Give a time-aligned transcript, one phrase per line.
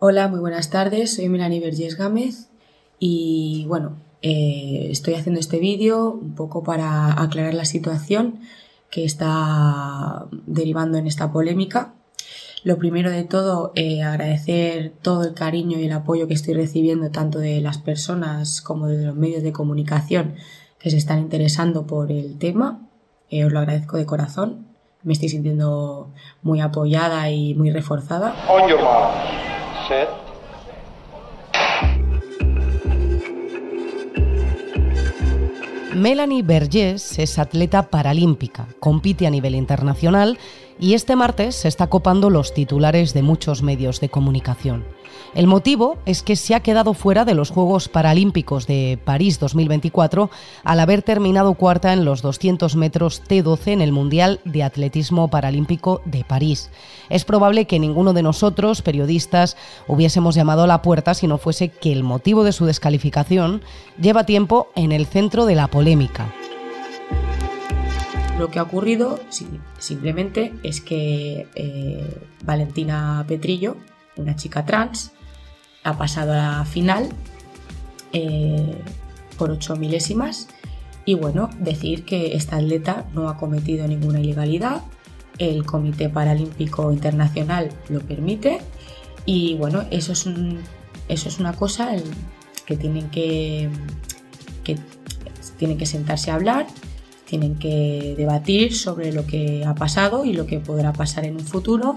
[0.00, 1.16] Hola, muy buenas tardes.
[1.16, 2.50] Soy Melanie Vergés Gámez
[3.00, 8.38] y bueno, eh, estoy haciendo este vídeo un poco para aclarar la situación
[8.92, 11.94] que está derivando en esta polémica.
[12.62, 17.10] Lo primero de todo, eh, agradecer todo el cariño y el apoyo que estoy recibiendo
[17.10, 20.36] tanto de las personas como de los medios de comunicación
[20.78, 22.88] que se están interesando por el tema.
[23.30, 24.68] Eh, os lo agradezco de corazón.
[25.02, 26.12] Me estoy sintiendo
[26.42, 28.36] muy apoyada y muy reforzada.
[35.94, 40.38] Melanie Vergés es atleta paralímpica, compite a nivel internacional
[40.80, 44.84] y este martes se está copando los titulares de muchos medios de comunicación.
[45.34, 50.30] El motivo es que se ha quedado fuera de los Juegos Paralímpicos de París 2024
[50.64, 56.00] al haber terminado cuarta en los 200 metros T12 en el Mundial de Atletismo Paralímpico
[56.04, 56.70] de París.
[57.08, 61.68] Es probable que ninguno de nosotros, periodistas, hubiésemos llamado a la puerta si no fuese
[61.68, 63.62] que el motivo de su descalificación
[64.00, 66.32] lleva tiempo en el centro de la polémica.
[68.38, 69.18] Lo que ha ocurrido
[69.78, 73.76] simplemente es que eh, Valentina Petrillo,
[74.16, 75.10] una chica trans,
[75.82, 77.08] ha pasado a la final
[78.12, 78.76] eh,
[79.36, 80.48] por ocho milésimas
[81.04, 84.82] y bueno, decir que esta atleta no ha cometido ninguna ilegalidad,
[85.38, 88.60] el Comité Paralímpico Internacional lo permite
[89.24, 90.26] y bueno, eso es,
[91.08, 91.90] eso es una cosa
[92.66, 93.68] que tienen que
[95.58, 96.66] tienen que sentarse a hablar,
[97.28, 101.44] tienen que debatir sobre lo que ha pasado y lo que podrá pasar en un
[101.44, 101.96] futuro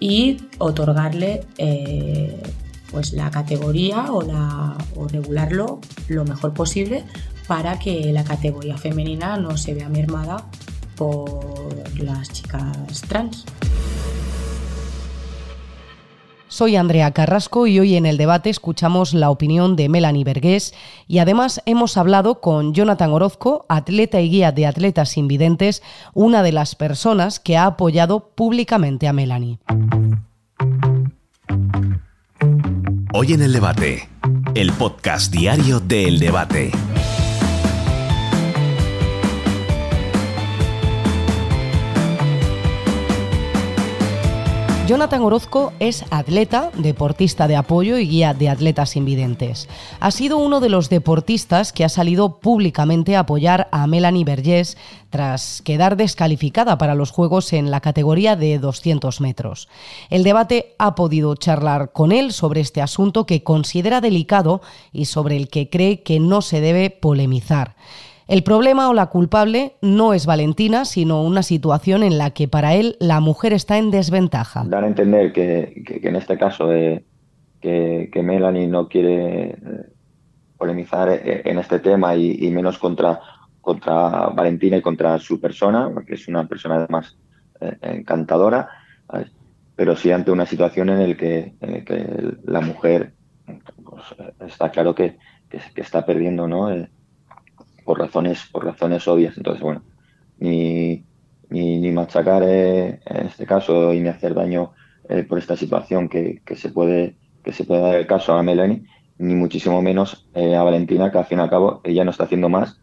[0.00, 2.42] y otorgarle eh,
[2.90, 7.04] pues la categoría o, la, o regularlo lo mejor posible
[7.46, 10.44] para que la categoría femenina no se vea mermada
[10.96, 13.44] por las chicas trans.
[16.48, 20.74] Soy Andrea Carrasco y hoy en el debate escuchamos la opinión de Melanie Vergués
[21.08, 25.82] y además hemos hablado con Jonathan Orozco, atleta y guía de atletas invidentes,
[26.14, 29.58] una de las personas que ha apoyado públicamente a Melanie.
[33.12, 34.08] Hoy en el debate,
[34.54, 36.70] el podcast diario del debate.
[44.86, 49.68] Jonathan Orozco es atleta, deportista de apoyo y guía de atletas invidentes.
[49.98, 54.76] Ha sido uno de los deportistas que ha salido públicamente a apoyar a Melanie Vergés
[55.10, 59.68] tras quedar descalificada para los Juegos en la categoría de 200 metros.
[60.08, 65.36] El debate ha podido charlar con él sobre este asunto que considera delicado y sobre
[65.36, 67.74] el que cree que no se debe polemizar.
[68.28, 72.74] El problema o la culpable no es Valentina, sino una situación en la que para
[72.74, 74.64] él la mujer está en desventaja.
[74.66, 77.04] Dar a entender que, en este caso eh,
[77.60, 79.56] que, Melanie no quiere eh,
[80.58, 83.20] polemizar eh, en este tema y, menos contra,
[83.60, 87.16] contra Valentina y contra su persona, porque es una persona además
[87.80, 88.68] encantadora,
[89.76, 91.54] pero sí ante una situación en la que,
[92.44, 93.14] la mujer
[93.46, 94.02] pues,
[94.46, 95.16] está claro que,
[95.76, 96.68] está perdiendo ¿no?
[97.86, 99.38] Por razones, por razones obvias.
[99.38, 99.82] Entonces, bueno,
[100.38, 101.04] ni,
[101.48, 104.72] ni, machacar eh, en este caso y ni hacer daño
[105.08, 108.84] eh, por esta situación que, se puede, que se puede dar el caso a Melanie,
[109.18, 112.24] ni muchísimo menos eh, a Valentina, que al fin y al cabo ella no está
[112.24, 112.78] haciendo más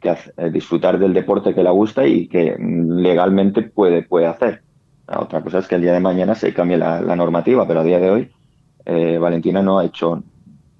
[0.00, 0.14] que
[0.52, 4.62] disfrutar del deporte que le gusta y que legalmente puede, puede hacer.
[5.08, 7.84] otra cosa es que el día de mañana se cambie la, la normativa, pero a
[7.84, 8.30] día de hoy
[9.18, 10.22] Valentina no ha hecho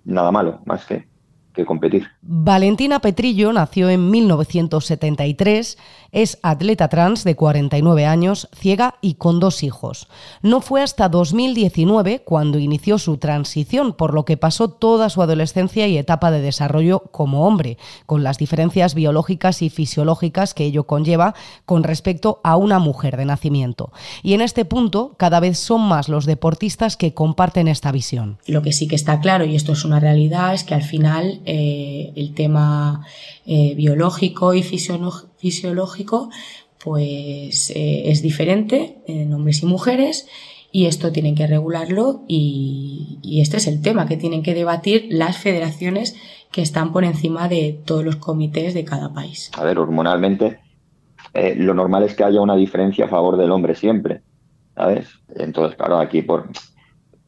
[0.05, 1.07] nada malo, más que
[1.55, 2.09] que competir.
[2.21, 5.79] Valentina Petrillo nació en 1973,
[6.13, 10.09] es atleta trans de 49 años, ciega y con dos hijos.
[10.43, 15.87] No fue hasta 2019 cuando inició su transición, por lo que pasó toda su adolescencia
[15.87, 21.35] y etapa de desarrollo como hombre, con las diferencias biológicas y fisiológicas que ello conlleva
[21.65, 23.93] con respecto a una mujer de nacimiento.
[24.23, 28.39] Y en este punto, cada vez son más los deportistas que comparten esta visión.
[28.47, 31.41] Lo que sí que está claro, y esto es una realidad, es que al final
[31.45, 33.07] eh, el tema
[33.47, 36.31] eh, biológico y fisiológico
[36.83, 40.29] pues eh, es diferente en hombres y mujeres
[40.71, 45.39] y esto tienen que regularlo y, este es el tema que tienen que debatir las
[45.39, 46.17] federaciones
[46.51, 49.51] que están por encima de todos los comités de cada país.
[49.57, 50.61] A ver, hormonalmente
[51.57, 54.23] lo normal es que haya una diferencia a favor del hombre siempre,
[54.75, 55.09] ¿sabes?
[55.35, 56.49] Entonces, claro, aquí por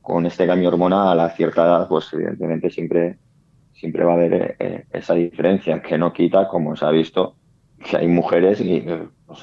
[0.07, 3.19] con este cambio hormonal a cierta edad, pues evidentemente siempre
[3.77, 7.37] siempre va a haber eh, esa diferencia que no quita, como se ha visto,
[7.79, 8.85] que hay mujeres, y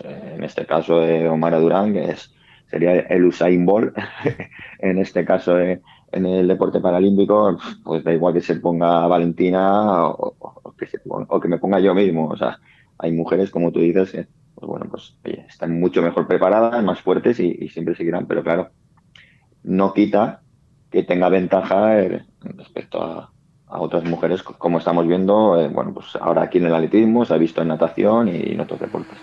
[0.04, 2.34] en este caso de Omar Durán, que es,
[2.68, 3.96] sería el Usain Bolt,
[4.80, 5.82] en este caso de,
[6.12, 11.48] en el deporte paralímpico, pues da igual que se ponga Valentina o, que, o que
[11.48, 12.28] me ponga yo mismo.
[12.28, 12.60] O sea,
[12.98, 15.18] hay mujeres, como tú dices, que pues bueno, pues
[15.50, 18.28] están mucho mejor preparadas, más fuertes y, siempre seguirán.
[18.28, 18.70] Pero claro,
[19.64, 20.42] no quita
[20.90, 23.33] que tenga ventaja eh, respecto a,
[23.80, 27.38] otras mujeres, como estamos viendo, eh, bueno, pues ahora aquí en el atletismo, se ha
[27.38, 29.18] visto en natación y en otros deportes.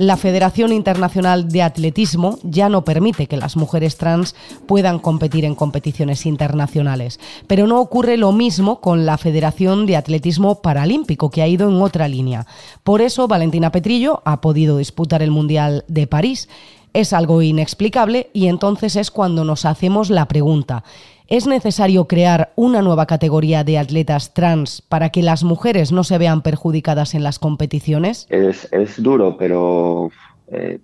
[0.00, 4.34] la Federación Internacional de Atletismo ya no permite que las mujeres trans
[4.66, 7.20] puedan competir en competiciones internacionales.
[7.46, 11.82] Pero no ocurre lo mismo con la Federación de Atletismo Paralímpico, que ha ido en
[11.82, 12.46] otra línea.
[12.82, 16.48] Por eso Valentina Petrillo ha podido disputar el Mundial de París.
[16.92, 20.82] Es algo inexplicable y entonces es cuando nos hacemos la pregunta.
[21.28, 26.18] ¿Es necesario crear una nueva categoría de atletas trans para que las mujeres no se
[26.18, 28.26] vean perjudicadas en las competiciones?
[28.30, 28.68] Es,
[29.00, 30.10] duro, pero,
[30.48, 30.80] eh,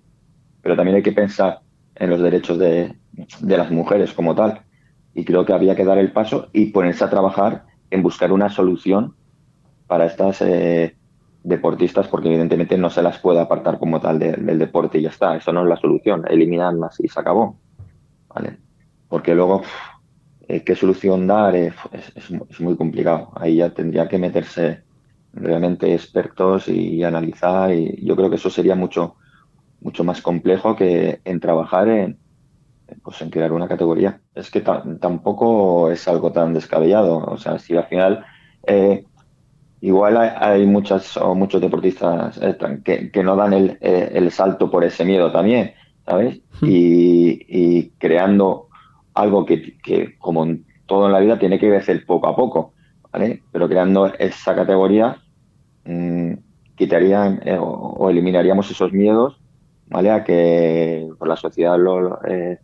[0.61, 1.59] pero también hay que pensar
[1.95, 2.95] en los derechos de,
[3.41, 4.61] las mujeres como tal.
[5.13, 8.49] Y creo que había que dar el paso y ponerse a trabajar en buscar una
[8.49, 9.15] solución
[9.85, 10.95] para estas eh,
[11.47, 15.37] deportistas, porque evidentemente no se las puede apartar como tal del deporte y ya está.
[15.37, 17.57] Eso no es la solución, eliminarlas y se acabó.
[18.27, 18.57] ¿vale?
[19.07, 19.61] Porque luego
[20.47, 21.73] eh, qué solución dar es,
[22.59, 23.31] muy complicado.
[23.35, 24.83] Ahí ya tendría que meterse
[25.33, 29.15] realmente expertos y, analizar y yo creo que eso sería mucho
[29.79, 32.17] mucho más complejo que en trabajar en
[33.03, 34.19] pues en crear una categoría.
[34.33, 37.17] Es que tampoco es algo tan descabellado.
[37.19, 38.25] O sea, si al final
[38.65, 39.05] eh,
[39.81, 45.31] igual hay, muchas o muchos deportistas eh, que, no dan el, salto por ese miedo
[45.31, 45.73] también,
[46.05, 46.39] ¿sabes?
[46.61, 46.67] Hmm.
[46.69, 48.67] y creando
[49.17, 52.73] algo que, como en todo en la vida, tiene que crecer poco a poco,
[53.11, 53.41] ¿vale?
[53.51, 55.17] Pero creando esa categoría,
[55.85, 56.33] mmm,
[56.75, 59.39] quitarían eh, o, eliminaríamos esos miedos,
[59.87, 60.11] ¿vale?
[60.11, 62.59] A que por la sociedad lo, eh, eh,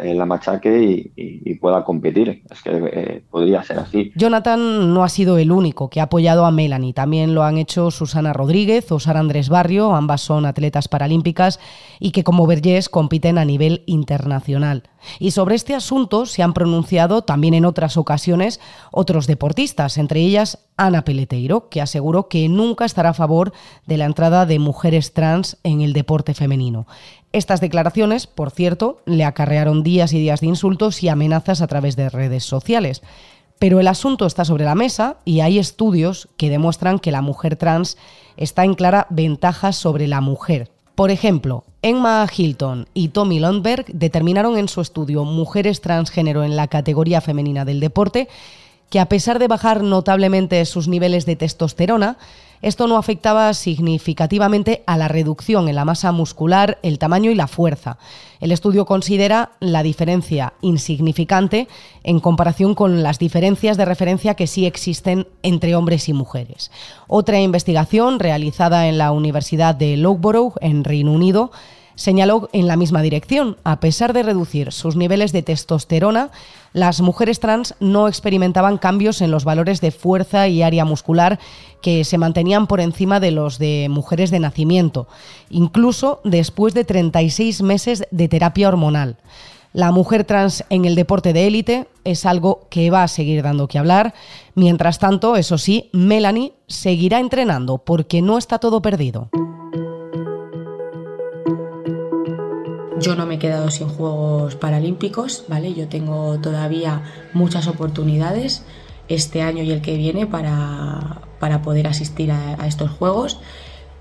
[0.00, 2.44] la machaque y, pueda competir.
[2.50, 4.12] Es que eh, podría ser así.
[4.14, 6.92] Jonathan no ha sido el único que ha apoyado a Melanie.
[6.92, 11.58] También lo han hecho Susana Rodríguez o Sara Andrés Barrio, ambas son atletas paralímpicas
[11.98, 14.84] y que como Vergés compiten a nivel internacional.
[15.18, 18.60] Y sobre este asunto se han pronunciado también en otras ocasiones
[18.90, 23.52] otros deportistas, entre ellas Ana Peleteiro, que aseguró que nunca estará a favor
[23.86, 26.86] de la entrada de mujeres trans en el deporte femenino.
[27.32, 31.96] Estas declaraciones, por cierto, le acarrearon días y días de insultos y amenazas a través
[31.96, 33.02] de redes sociales.
[33.58, 37.56] Pero el asunto está sobre la mesa y hay estudios que demuestran que la mujer
[37.56, 37.96] trans
[38.36, 40.70] está en clara ventaja sobre la mujer.
[40.94, 46.66] Por ejemplo, Emma Hilton y Tommy Lundberg determinaron en su estudio Mujeres transgénero en la
[46.66, 48.28] categoría femenina del deporte
[48.90, 52.16] que a pesar de bajar notablemente sus niveles de testosterona,
[52.60, 57.46] esto no afectaba significativamente a la reducción en la masa muscular, el tamaño y la
[57.46, 57.98] fuerza.
[58.40, 61.68] El estudio considera la diferencia insignificante
[62.02, 66.72] en comparación con las diferencias de referencia que sí existen entre hombres y mujeres.
[67.06, 71.52] Otra investigación realizada en la Universidad de Loughborough, en Reino Unido,
[71.98, 73.56] señaló en la misma dirección.
[73.64, 76.30] A pesar de reducir sus niveles de testosterona,
[76.72, 81.40] las mujeres trans no experimentaban cambios en los valores de fuerza y área muscular
[81.82, 85.08] que se mantenían por encima de los de mujeres de nacimiento,
[85.50, 89.16] incluso después de 36 meses de terapia hormonal.
[89.72, 93.66] La mujer trans en el deporte de élite es algo que va a seguir dando
[93.66, 94.14] que hablar.
[94.54, 99.30] Mientras tanto, eso sí, Melanie seguirá entrenando porque no está todo perdido.
[103.00, 105.74] Yo no me he quedado sin Juegos Paralímpicos, ¿vale?
[105.74, 107.02] Yo tengo todavía
[107.32, 108.62] muchas oportunidades
[109.08, 111.22] este año y el que viene para,
[111.62, 113.40] poder asistir a, estos Juegos.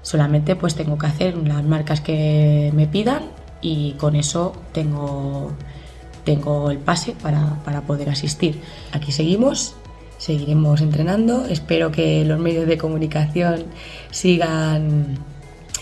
[0.01, 3.23] Solamente pues tengo que hacer las marcas que me pidan
[3.61, 5.51] y con eso tengo,
[6.23, 8.61] tengo el pase para, para poder asistir.
[8.93, 9.75] Aquí seguimos,
[10.17, 11.45] seguiremos entrenando.
[11.45, 13.65] Espero que los medios de comunicación
[14.11, 15.17] sigan,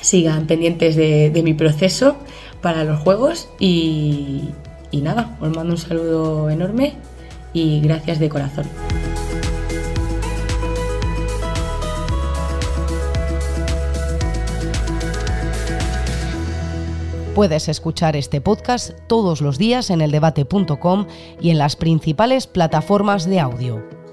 [0.01, 2.17] sigan pendientes de mi proceso
[2.65, 4.49] para los juegos y,
[4.91, 6.95] nada, os mando un saludo enorme
[7.53, 8.65] y gracias de corazón.
[17.35, 21.05] Puedes escuchar este podcast todos los días en eldebate.com
[21.39, 24.04] y en las principales plataformas de audio.